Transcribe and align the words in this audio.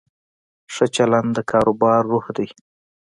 ښه 0.73 0.85
چلند 0.95 1.29
د 1.35 1.37
کاروبار 1.51 2.01
روح 2.11 2.25
دی. 2.37 2.47